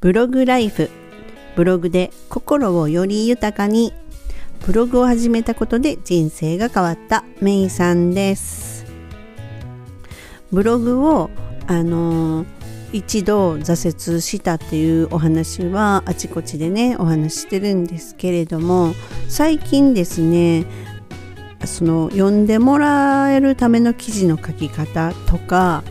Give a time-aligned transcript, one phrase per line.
[0.00, 0.90] ブログライフ。
[1.56, 3.92] ブログで心をより豊かに。
[4.64, 7.24] ブログを始めたことで人生が変わった。
[7.40, 8.86] メイさんです。
[10.52, 11.30] ブログを
[11.66, 12.46] あの、
[12.92, 18.94] 一度挫折したっていうお話はあちこちでねお話してるんですけれども
[19.28, 20.64] 最近ですね
[21.66, 25.84] その読んでもらえるための記事の書き方とか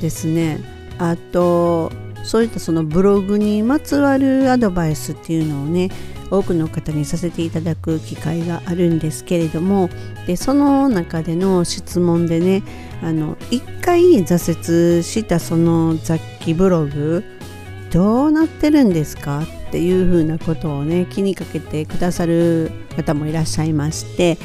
[0.00, 0.58] ですね
[0.98, 1.92] あと
[2.24, 5.90] そういったそのブログにまつわるアドバイスっていうのをね
[6.30, 9.88] 多くの方にさせていただく機会があるんですけれども
[10.26, 12.62] でその中での質問でね
[13.02, 17.24] あの一回挫折したその雑記ブログ
[17.90, 19.42] どうなってるんですか？
[19.68, 24.36] っていうふうなことをね気にかけてくださる方もいらっしゃいまして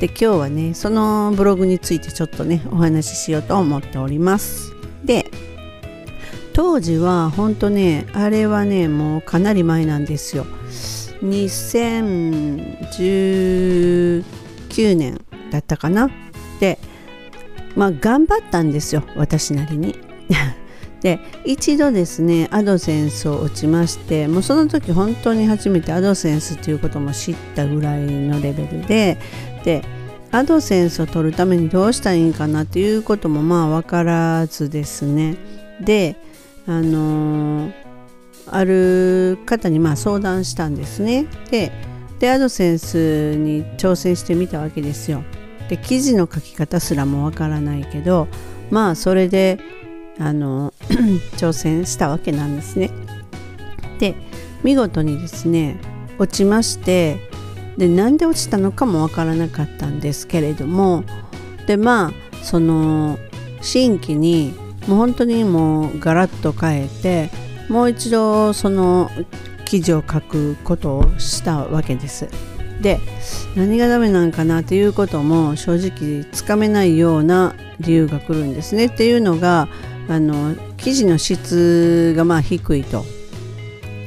[0.00, 4.72] で今日はねそのブログについてちょっとねお話ししようと思っております。
[5.04, 5.30] で
[6.60, 10.44] 当時は本当ねあれはねもうかなり前なんですよ。
[11.22, 14.22] 2019
[14.94, 15.18] 年
[15.50, 16.10] だったかな。
[16.60, 16.78] で
[17.76, 19.98] まあ頑張ったんですよ私なりに。
[21.00, 29.16] で一度ですねアドセンスを落ちましてもうその時本当に初めてアドセンスっていうことも知ったぐらいのレベルで
[29.64, 29.82] で
[30.30, 35.38] アドセンスを取るためにどうしたらいいかなっていうこともまあ分からずですね。
[35.80, 36.16] で
[36.70, 37.72] あの、
[38.46, 41.26] ある方にま相談したんですね。
[41.50, 41.72] で
[42.20, 45.22] でアドセンスに挑戦してみたわけですよ。
[45.68, 48.28] で記事の書き方すらもわからないけど
[48.70, 49.58] まあそれで
[50.18, 50.74] あの
[51.38, 52.90] 挑戦したわけなんですね。
[53.98, 54.14] で
[54.62, 55.80] 見事にですね
[56.18, 57.28] 落ちまして
[57.78, 61.04] でなんで落ちたのかもわからなかったんですけれども
[61.66, 63.18] でまあその
[63.62, 64.54] 新規に
[64.90, 67.30] もう本当にもうガラッと変えて
[67.68, 69.08] もう一度その
[69.64, 72.28] 記事を書くことをしたわけです。
[72.80, 72.98] で
[73.54, 79.68] 何がダメなんかなっていうことも正直つかめないような理由が来るんですねっていうのが
[80.08, 83.04] あの記事の質がまあ低いと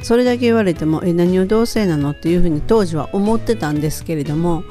[0.01, 4.63] それだけ言われてもえ何をどうせなのっていうふうに当時は思ってたんですけれども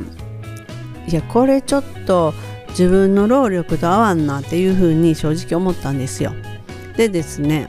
[1.09, 2.35] いやこれちょっと
[2.71, 6.33] 自分の労力と合わんなっていうふうに正直思ったんですよ。
[6.97, 7.67] でですね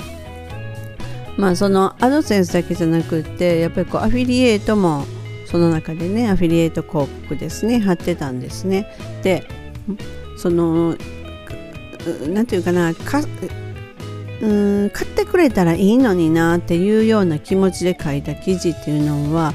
[1.38, 5.06] まあそのアドセンスだけじゃなくってやっぱりこうアフィリエイトも
[5.46, 8.88] その中でねアフィリエイト広告ですね貼ってたんですね。
[9.24, 9.48] で
[10.38, 10.96] その
[12.28, 13.22] 何て言うかなか
[14.42, 19.54] うん買ってくれたらいいのになっていうような気持ちで書いた記事っていうのは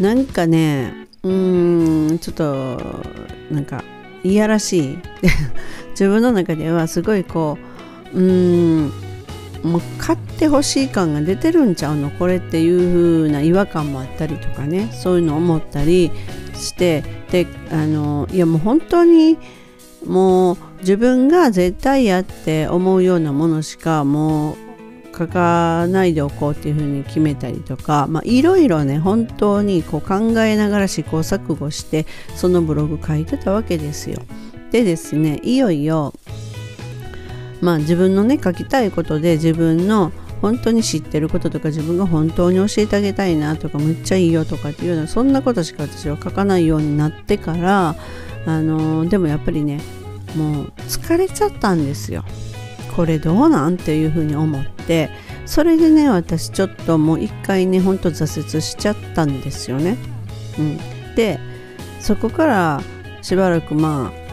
[0.00, 3.02] なんかねうーんちょっと
[3.50, 3.82] なんか
[4.22, 4.98] いやらしい。
[5.92, 7.56] 自分の中ではすごいこ
[8.12, 8.92] ううん
[9.62, 12.10] もう買ってほしい感が出てるんちゃうの？
[12.10, 16.10] これっていう風な違和感もあったりとかねそういうのを思ったり
[16.54, 19.38] してであのいやもう本当に
[20.06, 24.56] もう自分が絶対やって思うようなものしかもう
[25.16, 34.18] 書かないでおこうっていうふうに決めたりとかいろいろね本当にこう考えながら試行錯誤してそのブログ書いてたわけですよ。
[34.72, 36.12] でですねいよいよ
[37.60, 47.96] まあ自分のね書きたいことで自分の本当に知ってることとか自分が本当に教えてあげたいなとかむっちゃいいよとかっていうようなそんなことしか私は書かないようになってから
[48.44, 49.80] あのでもやっぱりね
[50.36, 52.24] もう疲れちゃったんですよ。
[52.96, 55.10] これどうなんていうふうに思って
[55.44, 59.98] それでね私ちょっともう一回ねほんと挫折しちゃったんですよね。
[60.58, 61.38] うん、で
[62.00, 62.80] そこから
[63.20, 64.26] しばらくまあ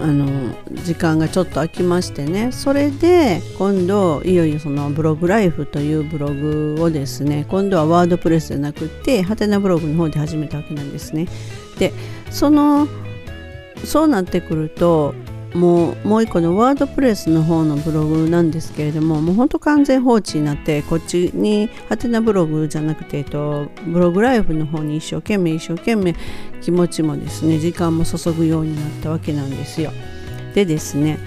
[0.00, 0.52] あの
[0.82, 11.28] 時間がちょっと空きましてねそれで今度いよいよそのブログライフというブログをですね今度はワードプレスじゃなくてハテナブログの方で始めたわけなんですね
[11.78, 11.92] で
[12.30, 12.88] その
[13.84, 15.14] そうなってくると
[15.54, 26.16] もうもう一個のワードプレスの方のブログなんですけれどももうほんと完全放置になってこっちにハテナブログじゃなくて、えっと、ブログライフの方に一生懸命一生懸命
[26.60, 29.92] 気持ちもですね時間も注ぐようになったわけなんですよ。
[30.54, 31.18] でですね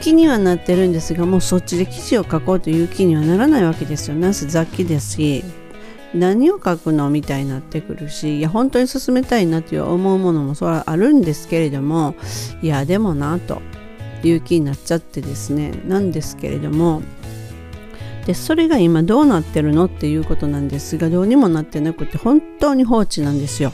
[0.00, 4.16] 気にはなってるんですがもうそっちで記事を書こうという気にはならないわけですよ。
[4.16, 5.44] なす雑記ですし
[6.14, 12.14] 何を書くのみたいになってくるしいや本当に進めたいなという思うものもそれはあるんですけれども
[12.62, 13.62] いやでもなと
[14.24, 15.72] いう気になっちゃってですね。
[15.86, 17.02] なんですけれども
[18.26, 23.72] でそれが今どうなってるのっていうことなんですがどうにもなってなくて本当に放置なんですよ。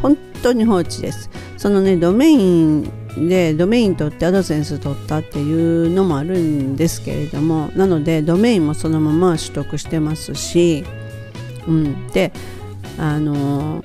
[0.00, 1.30] 本当に放置です。
[1.56, 2.90] そのねドメイン
[3.28, 10.84] でドメイン取ってアドセンス取ったっていうのもあるんですけれどもなのでドメインもそのまま取得してますし
[11.66, 12.32] うん、で
[12.98, 13.82] あの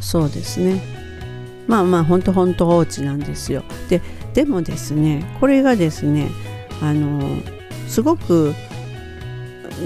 [0.00, 0.80] そうですね。
[1.66, 3.62] まあまあ本当本当放置なんですよ。
[3.88, 4.00] で
[4.34, 6.28] でもですねこれがですね
[6.80, 7.20] あの
[7.86, 8.54] すごく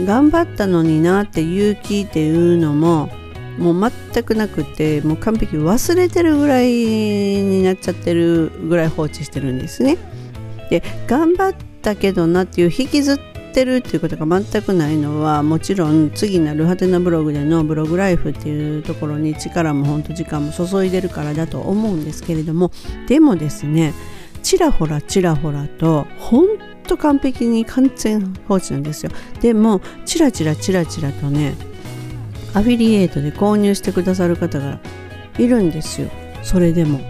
[0.06, 3.10] 頑張ったのになって勇気っていうのも
[3.58, 9.98] もう全くなくてもう完璧忘れてるぐらいになっちゃってるぐらい放置してるんですね。
[10.70, 13.18] で頑張ったけどなっていう引きずっ
[13.52, 22.72] ってるっていうことが全くないのはもちろん次なるハテナブログでのブログライフっていうところに力も本当時間も注いでるからだと思うんですけれども
[23.06, 23.92] でもですね
[24.42, 26.46] ちらほらちらほらと本
[26.86, 29.12] 当完璧に完全放置なんですよ。
[29.40, 31.54] でもちらちらちらちらとね
[32.54, 34.80] アフィリエイトで購入してくださる方が
[35.38, 36.08] いるんですよ。
[36.42, 37.00] それでも。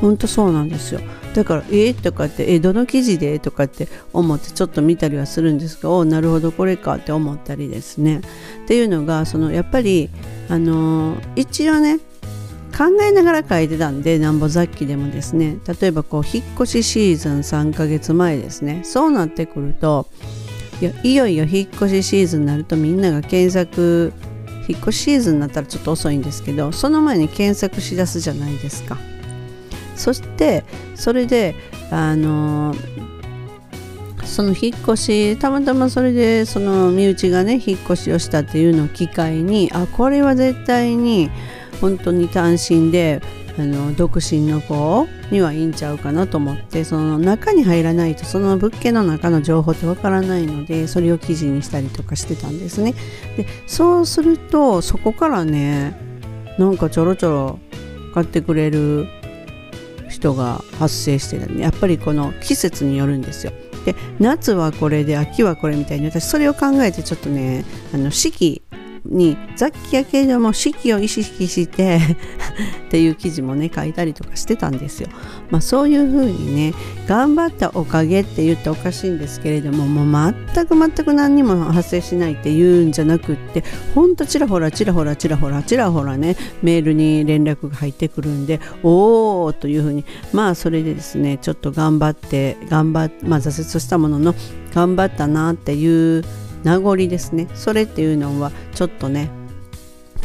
[0.00, 1.00] 本当そうなんですよ。
[1.34, 8.20] だから「え、とかって「えどの記事で?」とかって思ってちょっと見たりはするんですがおなるほどこれかって思ったりですね。
[8.64, 10.10] っていうのがそのやっぱり
[10.48, 11.98] あの、一応ね
[12.76, 15.58] 考えながら書いてたんでなんぼ雑記でもですね。
[15.80, 18.80] 例えばこう引っ越しシーズン3ヶ月前ですね。
[18.84, 20.06] そうなってくると
[20.80, 24.12] いやいよいよ引っ越しシーズンになるとみんなが検索
[24.66, 28.96] 引っ越しシーズンになったらちょっと遅いんですけどその前に検索しだすじゃないですか。
[30.00, 30.64] そして
[30.94, 31.54] それで
[31.90, 32.74] あの
[34.24, 41.30] その引っ越したまたまそれでその身内がね引っ越しをしたっていうのを機会にあこれは絶対に
[41.80, 43.20] 本当に単身で
[43.58, 52.94] あの独身の子にはいいんちゃうかなと思ってその中に入らないとその物件の中の情報ってわからないのでそれを記事にしたりとかしてたんですね。
[53.36, 55.94] でそうするとそこからね
[56.58, 57.58] なんかちょろちょろ
[58.14, 59.08] 買ってくれる
[60.10, 63.52] 人が発生してるやっぱりこの季節によるんですよ。
[63.84, 67.64] で夏はこれで秋はこれみたいに私それを考えてちょっとね
[67.94, 68.60] あの四季
[69.04, 71.98] に雑記やけれども四季を意識して
[72.88, 75.08] っていう記事もね書いたりとかしてたんですよ。
[75.50, 76.74] まあそういうふうにね
[77.06, 83.64] 頑張ったおかげって言っておかしいんですけれどももう全く全く何にも発生しないっていうんじゃなくって
[83.94, 94.34] ほんとちらほらちらほらちらほらちらほらねメールに連絡が入ってくるんでおおというふうにまあそれでですねちょっと頑張って頑張っまあ挫折したものの
[94.74, 96.24] 頑張ったなっていう
[96.64, 97.48] 名残ですね。
[97.54, 99.30] それっていうのはちょっとね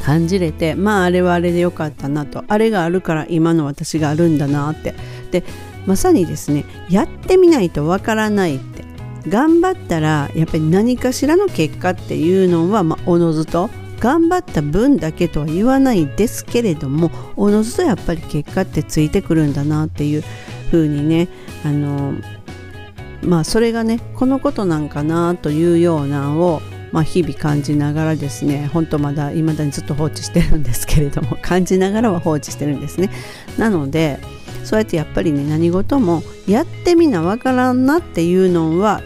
[0.04, 2.44] 感じれてまああれはあれでよかったなと。
[2.48, 4.96] あれがあるから今の私があるんだなって。
[5.32, 5.44] で
[5.86, 8.84] まさにですねやってみないとわからないって。
[9.28, 20.24] 頑張ったらやっぱり何かしらの結果っていうのは、まあ、おのずと頑張った分だけとは言わないですけれどもおのずとやっぱり結果ってついてくるんだなっていう
[20.72, 21.28] 風にね
[21.64, 22.14] あの
[23.24, 33.10] まあそれがねこのことなんかなというようなを、まあ、日々感じながらですね本当まだ未だにずっと放置してるんですけれども 感じながらは放置してるんですね。
[33.58, 34.20] なので
[34.64, 39.02] そうやってやっぱりね何事もやってみなわからんなっていうのは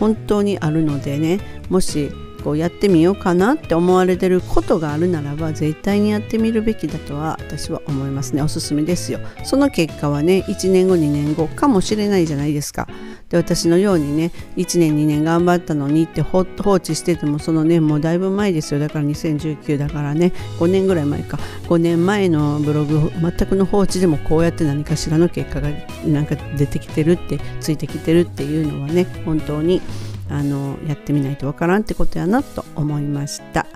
[0.00, 2.10] 本当にあるのでねもし
[2.46, 8.42] こうやってみようかなって思われてることがあるならば絶対にやってみるべきだとは私は思いますね。
[8.42, 9.18] おすすめですよ。
[9.42, 12.86] その結果はね1年後2年後かもしれないじゃないですか。
[13.28, 18.80] で私のようにね1年2年頑張ったのにって放置しててもそのねもうだいぶ前ですよ。
[18.80, 21.38] だから2019だからね5年ぐらい前か。
[21.68, 25.70] 5年前のブログ全くの放置でもこうやって何かしらの結果が
[26.04, 29.82] なんか出てきてるってついてきてるっていうのはね本当に
[30.30, 33.66] あのやってみないとわからんってことやなと思いました。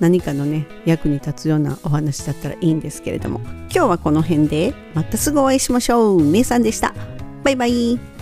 [0.00, 3.40] 何かのね役に立つようなお話だったらいいんですけれども。
[3.70, 6.24] 今日はこの辺でまたすぐお会いしましょう。
[6.24, 6.92] めいさんでした。
[7.44, 8.15] バイバイ。